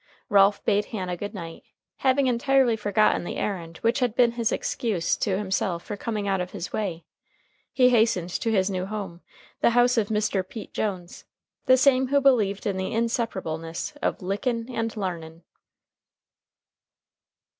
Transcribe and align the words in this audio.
Ralph 0.29 0.65
bade 0.65 0.85
Hannah 0.85 1.15
good 1.15 1.35
night, 1.35 1.61
having 1.97 2.25
entirely 2.25 2.75
forgotten 2.75 3.23
the 3.23 3.35
errand 3.37 3.77
which 3.83 3.99
had 3.99 4.15
been 4.15 4.31
his 4.31 4.51
excuse 4.51 5.15
to 5.17 5.37
himself 5.37 5.83
for 5.83 5.95
coming 5.95 6.27
out 6.27 6.41
of 6.41 6.53
his 6.53 6.73
way. 6.73 7.05
He 7.71 7.89
hastened 7.89 8.31
to 8.31 8.49
his 8.51 8.67
new 8.71 8.87
home, 8.87 9.21
the 9.59 9.69
house 9.77 9.99
of 9.99 10.07
Mr. 10.07 10.41
Pete 10.49 10.73
Jones, 10.73 11.25
the 11.67 11.77
same 11.77 12.07
who 12.07 12.19
believed 12.19 12.65
in 12.65 12.77
the 12.77 12.95
inseparableness 12.95 13.95
of 14.01 14.23
"lickin' 14.23 14.71
and 14.73 14.91
larnin'." 14.97 15.43